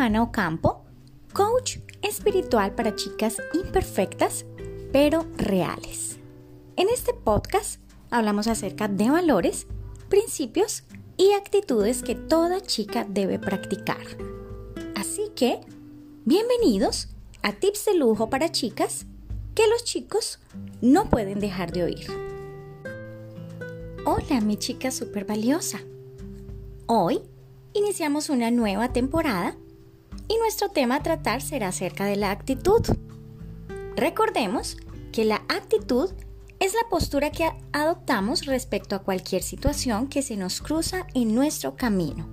Johanna 0.00 0.22
Ocampo, 0.22 0.86
coach 1.34 1.76
espiritual 2.00 2.74
para 2.74 2.96
chicas 2.96 3.36
imperfectas, 3.52 4.46
pero 4.92 5.26
reales. 5.36 6.18
En 6.76 6.88
este 6.88 7.12
podcast 7.12 7.82
hablamos 8.10 8.46
acerca 8.46 8.88
de 8.88 9.10
valores, 9.10 9.66
principios 10.08 10.84
y 11.18 11.32
actitudes 11.32 12.02
que 12.02 12.14
toda 12.14 12.62
chica 12.62 13.04
debe 13.06 13.38
practicar. 13.38 14.00
Así 14.96 15.32
que, 15.36 15.60
bienvenidos 16.24 17.08
a 17.42 17.52
Tips 17.52 17.84
de 17.84 17.94
Lujo 17.96 18.30
para 18.30 18.50
Chicas 18.50 19.04
que 19.54 19.68
los 19.68 19.84
chicos 19.84 20.40
no 20.80 21.10
pueden 21.10 21.40
dejar 21.40 21.72
de 21.72 21.82
oír. 21.82 22.06
Hola 24.06 24.40
mi 24.40 24.56
chica 24.56 24.92
super 24.92 25.26
valiosa. 25.26 25.78
Hoy 26.86 27.20
iniciamos 27.74 28.30
una 28.30 28.50
nueva 28.50 28.94
temporada 28.94 29.58
y 30.30 30.38
nuestro 30.38 30.68
tema 30.68 30.96
a 30.96 31.02
tratar 31.02 31.42
será 31.42 31.68
acerca 31.68 32.04
de 32.04 32.14
la 32.14 32.30
actitud. 32.30 32.82
Recordemos 33.96 34.76
que 35.10 35.24
la 35.24 35.42
actitud 35.48 36.10
es 36.60 36.72
la 36.72 36.88
postura 36.88 37.32
que 37.32 37.50
adoptamos 37.72 38.46
respecto 38.46 38.94
a 38.94 39.00
cualquier 39.00 39.42
situación 39.42 40.06
que 40.06 40.22
se 40.22 40.36
nos 40.36 40.60
cruza 40.60 41.06
en 41.14 41.34
nuestro 41.34 41.74
camino. 41.74 42.28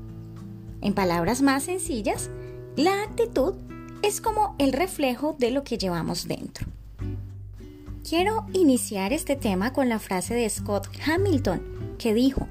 En 0.82 0.94
palabras 0.94 1.42
más 1.42 1.64
sencillas, 1.64 2.30
la 2.76 3.02
actitud 3.02 3.56
es 4.04 4.22
como 4.22 4.56
el 4.60 4.74
reflejo 4.74 5.36
de 5.40 5.50
lo 5.50 5.64
que 5.64 5.80
llevamos 5.80 6.28
dentro. 6.28 6.68
Quiero 8.08 8.46
iniciar 8.54 9.12
este 9.12 9.36
tema 9.36 9.74
con 9.74 9.90
la 9.90 9.98
frase 9.98 10.36
de 10.36 10.48
Scott 10.48 10.88
Hamilton 11.04 11.96
que 11.98 12.14
dijo, 12.14 12.48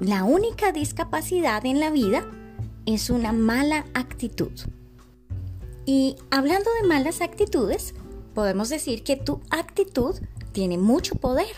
la 0.00 0.24
única 0.24 0.70
discapacidad 0.70 1.64
en 1.64 1.80
la 1.80 1.90
vida 1.90 2.26
es 2.86 3.10
una 3.10 3.32
mala 3.32 3.86
actitud. 3.94 4.52
Y 5.86 6.16
hablando 6.30 6.70
de 6.80 6.88
malas 6.88 7.20
actitudes, 7.20 7.94
podemos 8.34 8.68
decir 8.68 9.02
que 9.02 9.16
tu 9.16 9.40
actitud 9.50 10.16
tiene 10.52 10.78
mucho 10.78 11.14
poder. 11.16 11.54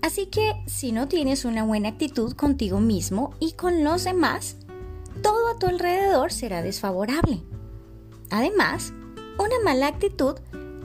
Así 0.00 0.26
que 0.26 0.52
si 0.66 0.92
no 0.92 1.08
tienes 1.08 1.44
una 1.44 1.64
buena 1.64 1.90
actitud 1.90 2.32
contigo 2.34 2.80
mismo 2.80 3.34
y 3.38 3.52
con 3.52 3.84
los 3.84 4.04
demás, 4.04 4.56
todo 5.22 5.48
a 5.48 5.58
tu 5.58 5.66
alrededor 5.66 6.32
será 6.32 6.62
desfavorable. 6.62 7.42
Además, 8.30 8.92
una 9.38 9.58
mala 9.64 9.86
actitud 9.86 10.36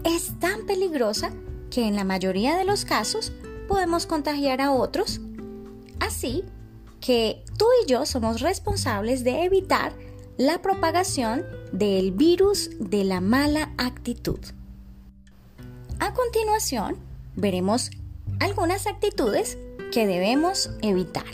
es 0.03 0.37
tan 0.39 0.65
peligrosa 0.65 1.31
que 1.69 1.87
en 1.87 1.95
la 1.95 2.03
mayoría 2.03 2.57
de 2.57 2.63
los 2.63 2.85
casos 2.85 3.33
podemos 3.67 4.05
contagiar 4.05 4.61
a 4.61 4.71
otros. 4.71 5.19
Así 5.99 6.43
que 6.99 7.43
tú 7.57 7.65
y 7.83 7.89
yo 7.89 8.05
somos 8.05 8.41
responsables 8.41 9.23
de 9.23 9.43
evitar 9.43 9.93
la 10.37 10.61
propagación 10.61 11.45
del 11.71 12.11
virus 12.11 12.69
de 12.79 13.03
la 13.03 13.21
mala 13.21 13.73
actitud. 13.77 14.39
A 15.99 16.13
continuación, 16.13 16.97
veremos 17.35 17.89
algunas 18.39 18.85
actitudes 18.85 19.57
que 19.91 20.05
debemos 20.05 20.69
evitar. 20.81 21.25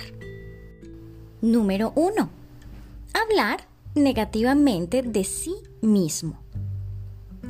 Número 1.41 1.91
1. 1.95 2.29
Hablar 3.13 3.67
negativamente 3.95 5.01
de 5.01 5.23
sí 5.23 5.55
mismo. 5.81 6.39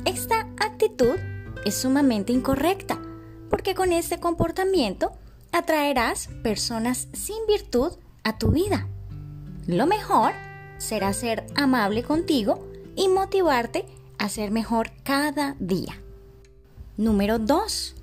Esta 0.04 0.40
actitud 0.58 1.16
es 1.64 1.76
sumamente 1.76 2.32
incorrecta 2.32 3.00
porque 3.48 3.74
con 3.74 3.92
este 3.92 4.18
comportamiento 4.18 5.12
atraerás 5.52 6.28
personas 6.42 7.06
sin 7.12 7.46
virtud 7.46 7.92
a 8.24 8.38
tu 8.38 8.50
vida. 8.50 8.88
Lo 9.66 9.86
mejor 9.86 10.32
será 10.78 11.12
ser 11.12 11.46
amable 11.54 12.02
contigo 12.02 12.66
y 12.96 13.08
motivarte 13.08 13.86
a 14.18 14.28
ser 14.28 14.50
mejor 14.50 14.90
cada 15.02 15.56
día. 15.58 16.00
Número 16.96 17.38
2. 17.38 17.94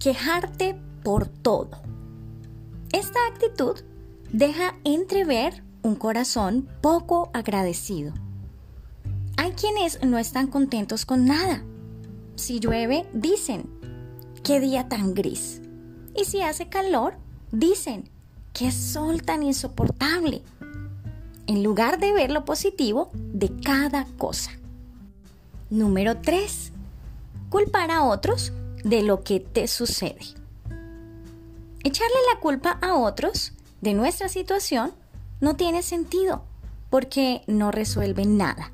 Quejarte 0.00 0.76
por 1.02 1.28
todo. 1.28 1.82
Esta 2.92 3.18
actitud 3.26 3.76
deja 4.32 4.76
entrever 4.84 5.62
un 5.82 5.96
corazón 5.96 6.68
poco 6.80 7.30
agradecido. 7.32 8.12
Hay 9.36 9.52
quienes 9.52 10.02
no 10.02 10.18
están 10.18 10.46
contentos 10.46 11.04
con 11.04 11.26
nada. 11.26 11.64
Si 12.36 12.60
llueve, 12.60 13.06
dicen, 13.12 13.68
qué 14.42 14.60
día 14.60 14.88
tan 14.88 15.14
gris. 15.14 15.60
Y 16.16 16.24
si 16.24 16.40
hace 16.40 16.68
calor, 16.68 17.16
dicen, 17.50 18.10
qué 18.54 18.70
sol 18.70 19.22
tan 19.22 19.42
insoportable. 19.42 20.42
En 21.46 21.62
lugar 21.62 21.98
de 21.98 22.14
ver 22.14 22.30
lo 22.30 22.46
positivo 22.46 23.10
de 23.12 23.50
cada 23.60 24.06
cosa. 24.16 24.52
Número 25.68 26.16
3. 26.18 26.72
Culpar 27.50 27.90
a 27.90 28.04
otros 28.04 28.52
de 28.84 29.02
lo 29.02 29.22
que 29.22 29.40
te 29.40 29.66
sucede. 29.68 30.20
Echarle 31.82 32.16
la 32.32 32.40
culpa 32.40 32.78
a 32.80 32.94
otros 32.94 33.52
de 33.82 33.92
nuestra 33.92 34.30
situación 34.30 34.92
no 35.40 35.56
tiene 35.56 35.82
sentido 35.82 36.44
porque 36.88 37.42
no 37.46 37.72
resuelve 37.72 38.24
nada. 38.24 38.72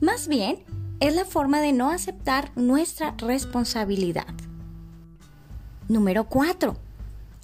Más 0.00 0.28
bien, 0.28 0.64
es 0.98 1.14
la 1.14 1.24
forma 1.24 1.60
de 1.60 1.72
no 1.72 1.90
aceptar 1.90 2.50
nuestra 2.56 3.14
responsabilidad. 3.16 4.26
Número 5.88 6.24
4 6.24 6.89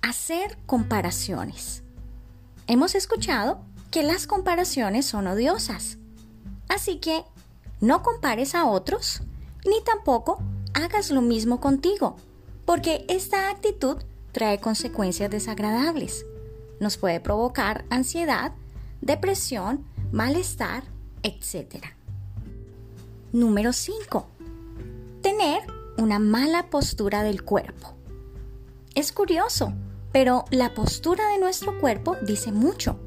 hacer 0.08 0.56
comparaciones. 0.66 1.82
Hemos 2.68 2.94
escuchado 2.94 3.60
que 3.90 4.04
las 4.04 4.26
comparaciones 4.26 5.04
son 5.04 5.26
odiosas. 5.26 5.98
Así 6.68 6.98
que 6.98 7.24
no 7.80 8.02
compares 8.02 8.54
a 8.54 8.66
otros 8.66 9.22
ni 9.64 9.82
tampoco 9.82 10.38
hagas 10.74 11.10
lo 11.10 11.22
mismo 11.22 11.60
contigo, 11.60 12.16
porque 12.64 13.04
esta 13.08 13.50
actitud 13.50 13.96
trae 14.30 14.60
consecuencias 14.60 15.30
desagradables. 15.30 16.24
Nos 16.78 16.96
puede 16.98 17.18
provocar 17.18 17.84
ansiedad, 17.90 18.52
depresión, 19.00 19.84
malestar, 20.12 20.84
etc. 21.24 21.84
Número 23.32 23.72
5. 23.72 24.26
Tener 25.22 25.62
una 25.98 26.20
mala 26.20 26.70
postura 26.70 27.24
del 27.24 27.42
cuerpo. 27.42 27.94
Es 28.94 29.10
curioso, 29.12 29.72
pero 30.12 30.44
la 30.50 30.74
postura 30.74 31.28
de 31.30 31.38
nuestro 31.38 31.78
cuerpo 31.78 32.16
dice 32.22 32.52
mucho. 32.52 32.98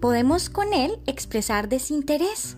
Podemos 0.00 0.50
con 0.50 0.72
él 0.72 1.00
expresar 1.06 1.68
desinterés 1.68 2.56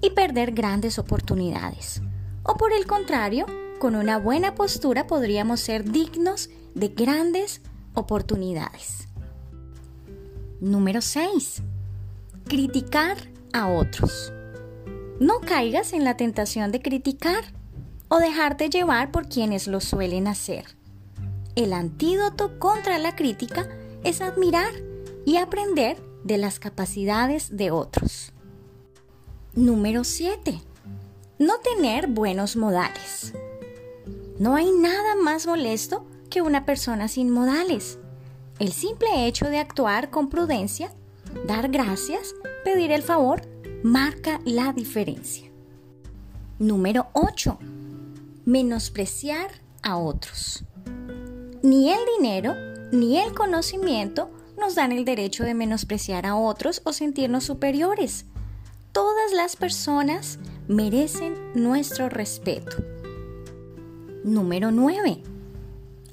y 0.00 0.10
perder 0.10 0.52
grandes 0.52 0.98
oportunidades. 0.98 2.00
O 2.42 2.56
por 2.56 2.72
el 2.72 2.86
contrario, 2.86 3.46
con 3.78 3.96
una 3.96 4.18
buena 4.18 4.54
postura 4.54 5.06
podríamos 5.06 5.60
ser 5.60 5.90
dignos 5.90 6.48
de 6.74 6.88
grandes 6.88 7.60
oportunidades. 7.94 9.08
Número 10.60 11.00
6. 11.02 11.62
Criticar 12.46 13.16
a 13.52 13.68
otros. 13.68 14.32
No 15.18 15.40
caigas 15.40 15.92
en 15.92 16.04
la 16.04 16.16
tentación 16.16 16.72
de 16.72 16.82
criticar 16.82 17.44
o 18.08 18.18
dejarte 18.18 18.70
llevar 18.70 19.10
por 19.10 19.28
quienes 19.28 19.66
lo 19.66 19.80
suelen 19.80 20.28
hacer. 20.28 20.75
El 21.56 21.72
antídoto 21.72 22.58
contra 22.58 22.98
la 22.98 23.16
crítica 23.16 23.66
es 24.04 24.20
admirar 24.20 24.74
y 25.24 25.38
aprender 25.38 25.96
de 26.22 26.36
las 26.36 26.58
capacidades 26.58 27.56
de 27.56 27.70
otros. 27.70 28.34
Número 29.54 30.04
7. 30.04 30.60
No 31.38 31.54
tener 31.60 32.08
buenos 32.08 32.56
modales. 32.56 33.32
No 34.38 34.54
hay 34.54 34.70
nada 34.70 35.16
más 35.16 35.46
molesto 35.46 36.04
que 36.28 36.42
una 36.42 36.66
persona 36.66 37.08
sin 37.08 37.30
modales. 37.30 37.98
El 38.58 38.72
simple 38.72 39.26
hecho 39.26 39.48
de 39.48 39.56
actuar 39.56 40.10
con 40.10 40.28
prudencia, 40.28 40.92
dar 41.46 41.70
gracias, 41.70 42.34
pedir 42.64 42.92
el 42.92 43.02
favor, 43.02 43.40
marca 43.82 44.42
la 44.44 44.74
diferencia. 44.74 45.50
Número 46.58 47.06
8. 47.14 47.58
Menospreciar 48.44 49.50
a 49.82 49.96
otros. 49.96 50.66
Ni 51.66 51.90
el 51.90 51.98
dinero 52.16 52.54
ni 52.92 53.18
el 53.18 53.34
conocimiento 53.34 54.30
nos 54.56 54.76
dan 54.76 54.92
el 54.92 55.04
derecho 55.04 55.42
de 55.42 55.52
menospreciar 55.52 56.24
a 56.24 56.36
otros 56.36 56.80
o 56.84 56.92
sentirnos 56.92 57.42
superiores. 57.42 58.24
Todas 58.92 59.32
las 59.32 59.56
personas 59.56 60.38
merecen 60.68 61.34
nuestro 61.56 62.08
respeto. 62.08 62.76
Número 64.22 64.70
9. 64.70 65.24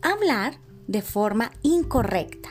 Hablar 0.01 0.57
de 0.88 1.03
forma 1.03 1.51
incorrecta. 1.61 2.50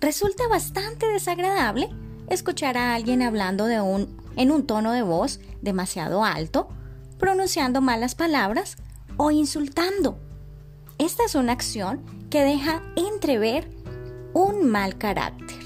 Resulta 0.00 0.46
bastante 0.46 1.08
desagradable 1.08 1.90
escuchar 2.28 2.76
a 2.76 2.94
alguien 2.94 3.22
hablando 3.22 3.66
de 3.66 3.80
un, 3.80 4.16
en 4.36 4.52
un 4.52 4.68
tono 4.68 4.92
de 4.92 5.02
voz 5.02 5.40
demasiado 5.62 6.22
alto, 6.22 6.68
pronunciando 7.18 7.80
malas 7.80 8.14
palabras 8.14 8.76
o 9.16 9.32
insultando. 9.32 10.27
Esta 10.98 11.24
es 11.24 11.36
una 11.36 11.52
acción 11.52 12.02
que 12.28 12.42
deja 12.42 12.82
entrever 12.96 13.70
un 14.34 14.68
mal 14.68 14.98
carácter. 14.98 15.56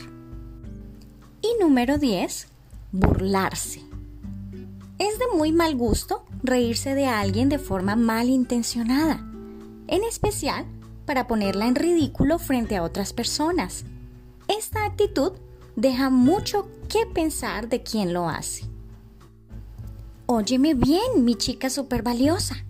Y 1.41 1.49
número 1.59 1.97
10, 1.97 2.49
burlarse. 2.93 3.83
Es 4.99 5.19
de 5.19 5.25
muy 5.35 5.51
mal 5.51 5.75
gusto 5.75 6.27
reírse 6.43 6.95
de 6.95 7.07
alguien 7.07 7.49
de 7.49 7.59
forma 7.59 7.97
malintencionada, 7.97 9.25
en 9.89 10.05
especial 10.05 10.67
para 11.07 11.27
ponerla 11.27 11.67
en 11.67 11.77
ridículo 11.77 12.39
frente 12.39 12.77
a 12.77 12.83
otras 12.83 13.15
personas. 13.15 13.85
Esta 14.49 14.85
actitud 14.85 15.33
deja 15.77 16.11
mucho 16.11 16.69
que 16.91 17.07
pensar 17.07 17.71
de 17.71 17.83
quien 17.83 18.13
lo 18.13 18.29
hace. 18.29 18.67
Óyeme 20.27 20.75
bien, 20.75 21.25
mi 21.25 21.37
chica 21.37 21.71
súper 21.71 22.03
valiosa. 22.03 22.65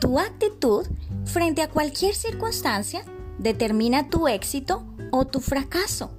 Tu 0.00 0.18
actitud 0.18 0.86
frente 1.26 1.60
a 1.60 1.68
cualquier 1.68 2.14
circunstancia 2.14 3.04
determina 3.38 4.08
tu 4.08 4.28
éxito 4.28 4.82
o 5.10 5.26
tu 5.26 5.40
fracaso. 5.40 6.10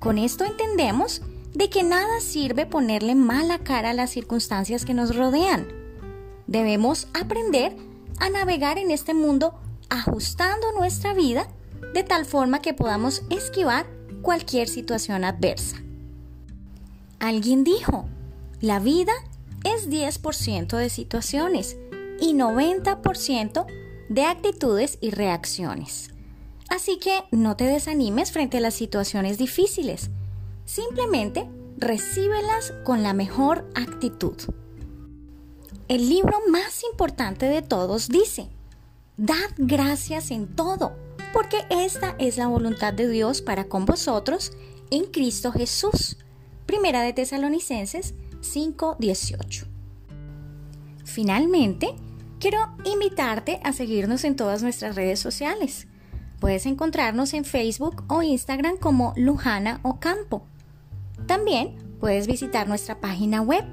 Con 0.00 0.18
esto 0.18 0.44
entendemos 0.44 1.22
de 1.54 1.70
que 1.70 1.84
nada 1.84 2.20
sirve 2.20 2.66
ponerle 2.66 3.14
mala 3.14 3.58
cara 3.58 3.90
a 3.90 3.94
las 3.94 4.10
circunstancias 4.10 4.84
que 4.84 4.94
nos 4.94 5.14
rodean. 5.14 5.68
Debemos 6.48 7.06
aprender 7.14 7.76
a 8.18 8.28
navegar 8.28 8.76
en 8.76 8.90
este 8.90 9.14
mundo 9.14 9.54
ajustando 9.88 10.72
nuestra 10.72 11.14
vida 11.14 11.48
de 11.94 12.02
tal 12.02 12.24
forma 12.24 12.60
que 12.60 12.74
podamos 12.74 13.22
esquivar 13.30 13.86
cualquier 14.22 14.68
situación 14.68 15.24
adversa. 15.24 15.76
Alguien 17.20 17.62
dijo, 17.62 18.06
la 18.60 18.80
vida 18.80 19.12
es 19.64 19.88
10% 19.88 20.76
de 20.76 20.88
situaciones 20.90 21.76
y 22.20 22.34
90% 22.34 23.66
de 24.08 24.24
actitudes 24.24 24.98
y 25.00 25.10
reacciones. 25.10 26.10
Así 26.68 26.98
que 26.98 27.24
no 27.30 27.56
te 27.56 27.64
desanimes 27.64 28.32
frente 28.32 28.58
a 28.58 28.60
las 28.60 28.74
situaciones 28.74 29.38
difíciles. 29.38 30.10
Simplemente 30.64 31.48
recíbelas 31.76 32.72
con 32.84 33.02
la 33.02 33.12
mejor 33.12 33.68
actitud. 33.74 34.36
El 35.88 36.08
libro 36.08 36.38
más 36.48 36.84
importante 36.84 37.46
de 37.46 37.62
todos 37.62 38.08
dice, 38.08 38.48
Dad 39.16 39.50
gracias 39.58 40.30
en 40.30 40.54
todo, 40.54 40.92
porque 41.32 41.58
esta 41.68 42.14
es 42.18 42.36
la 42.36 42.46
voluntad 42.46 42.94
de 42.94 43.08
Dios 43.08 43.42
para 43.42 43.64
con 43.64 43.86
vosotros 43.86 44.52
en 44.90 45.06
Cristo 45.06 45.52
Jesús. 45.52 46.16
Primera 46.66 47.02
de 47.02 47.12
Tesalonicenses 47.12 48.14
5:18. 48.40 49.66
Finalmente, 51.04 51.96
quiero 52.40 52.58
invitarte 52.84 53.60
a 53.62 53.72
seguirnos 53.72 54.24
en 54.24 54.34
todas 54.34 54.62
nuestras 54.62 54.96
redes 54.96 55.20
sociales. 55.20 55.86
Puedes 56.40 56.66
encontrarnos 56.66 57.32
en 57.34 57.44
Facebook 57.44 58.02
o 58.08 58.22
Instagram 58.22 58.78
como 58.78 59.12
Lujana 59.16 59.78
Ocampo. 59.82 60.42
También 61.26 61.76
puedes 62.00 62.26
visitar 62.26 62.66
nuestra 62.66 62.98
página 63.00 63.42
web 63.42 63.64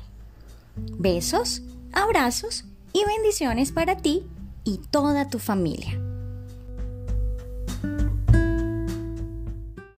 Besos, 0.98 1.62
abrazos 1.94 2.66
y 2.92 3.06
bendiciones 3.06 3.72
para 3.72 3.96
ti 3.98 4.28
y 4.66 4.82
toda 4.92 5.30
tu 5.30 5.40
familia. 5.40 6.07